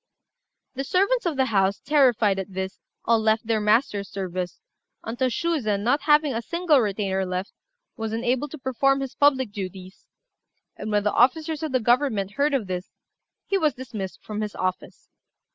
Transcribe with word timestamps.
The 0.73 0.83
servants 0.83 1.27
of 1.27 1.35
the 1.37 1.45
house, 1.45 1.79
terrified 1.79 2.39
at 2.39 2.55
this, 2.55 2.79
all 3.05 3.19
left 3.19 3.45
their 3.45 3.61
master's 3.61 4.09
service, 4.09 4.59
until 5.03 5.29
Shuzen, 5.29 5.83
not 5.83 6.01
having 6.01 6.33
a 6.33 6.41
single 6.41 6.79
retainer 6.79 7.23
left, 7.23 7.53
was 7.97 8.11
unable 8.11 8.47
to 8.47 8.57
perform 8.57 9.01
his 9.01 9.13
public 9.13 9.51
duties; 9.51 10.07
and 10.75 10.89
when 10.91 11.03
the 11.03 11.13
officers 11.13 11.61
of 11.61 11.71
the 11.71 11.79
government 11.79 12.31
heard 12.31 12.55
of 12.55 12.65
this, 12.65 12.89
he 13.45 13.59
was 13.59 13.75
dismissed 13.75 14.23
from 14.23 14.41
his 14.41 14.55
office. 14.55 15.07